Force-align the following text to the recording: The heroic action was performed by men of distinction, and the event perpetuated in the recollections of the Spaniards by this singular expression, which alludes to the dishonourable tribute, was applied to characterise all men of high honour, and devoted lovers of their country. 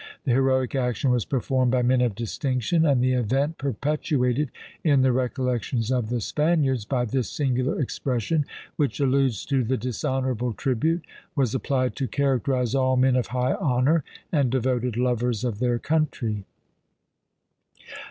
The 0.23 0.31
heroic 0.31 0.73
action 0.73 1.11
was 1.11 1.25
performed 1.25 1.71
by 1.71 1.83
men 1.83 2.01
of 2.01 2.15
distinction, 2.15 2.87
and 2.87 3.03
the 3.03 3.13
event 3.13 3.59
perpetuated 3.59 4.49
in 4.83 5.03
the 5.03 5.11
recollections 5.11 5.91
of 5.91 6.09
the 6.09 6.19
Spaniards 6.21 6.85
by 6.85 7.05
this 7.05 7.29
singular 7.29 7.79
expression, 7.79 8.45
which 8.77 8.99
alludes 8.99 9.45
to 9.45 9.63
the 9.63 9.77
dishonourable 9.77 10.53
tribute, 10.53 11.05
was 11.35 11.53
applied 11.53 11.95
to 11.97 12.07
characterise 12.07 12.73
all 12.73 12.97
men 12.97 13.15
of 13.15 13.27
high 13.27 13.53
honour, 13.53 14.03
and 14.31 14.49
devoted 14.49 14.97
lovers 14.97 15.43
of 15.43 15.59
their 15.59 15.77
country. 15.77 16.45